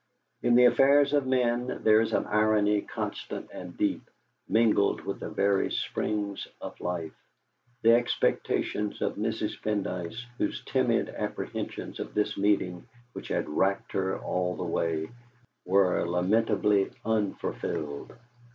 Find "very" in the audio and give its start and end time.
5.29-5.69